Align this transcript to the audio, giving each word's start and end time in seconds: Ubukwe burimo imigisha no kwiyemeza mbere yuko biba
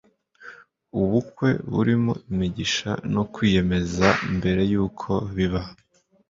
Ubukwe 1.01 1.49
burimo 1.73 2.13
imigisha 2.31 2.91
no 3.13 3.23
kwiyemeza 3.33 4.07
mbere 4.37 4.61
yuko 4.71 5.11
biba 5.35 5.61